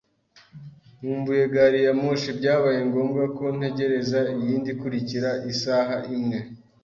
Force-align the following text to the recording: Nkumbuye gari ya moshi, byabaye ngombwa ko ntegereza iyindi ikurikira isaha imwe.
Nkumbuye 0.99 1.43
gari 1.53 1.79
ya 1.85 1.93
moshi, 2.01 2.29
byabaye 2.39 2.79
ngombwa 2.89 3.23
ko 3.37 3.43
ntegereza 3.57 4.19
iyindi 4.33 4.69
ikurikira 4.75 5.29
isaha 5.53 5.95
imwe. 6.15 6.39